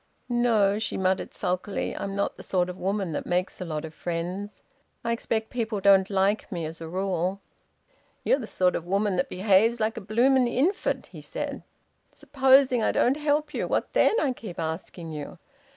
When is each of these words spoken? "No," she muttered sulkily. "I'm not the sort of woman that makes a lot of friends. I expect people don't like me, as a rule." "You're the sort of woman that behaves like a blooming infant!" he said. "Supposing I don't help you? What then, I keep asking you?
"No," 0.29 0.79
she 0.79 0.97
muttered 0.97 1.31
sulkily. 1.31 1.95
"I'm 1.95 2.15
not 2.15 2.35
the 2.35 2.41
sort 2.41 2.69
of 2.69 2.79
woman 2.79 3.11
that 3.11 3.27
makes 3.27 3.61
a 3.61 3.65
lot 3.65 3.85
of 3.85 3.93
friends. 3.93 4.63
I 5.05 5.11
expect 5.11 5.51
people 5.51 5.79
don't 5.79 6.09
like 6.09 6.51
me, 6.51 6.65
as 6.65 6.81
a 6.81 6.87
rule." 6.87 7.39
"You're 8.23 8.39
the 8.39 8.47
sort 8.47 8.75
of 8.75 8.83
woman 8.87 9.15
that 9.17 9.29
behaves 9.29 9.79
like 9.79 9.97
a 9.97 10.01
blooming 10.01 10.47
infant!" 10.47 11.05
he 11.11 11.21
said. 11.21 11.61
"Supposing 12.13 12.81
I 12.81 12.91
don't 12.91 13.17
help 13.17 13.53
you? 13.53 13.67
What 13.67 13.93
then, 13.93 14.19
I 14.19 14.33
keep 14.33 14.57
asking 14.59 15.11
you? 15.11 15.37